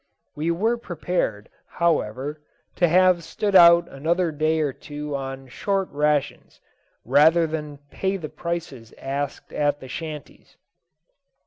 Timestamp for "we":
0.33-0.49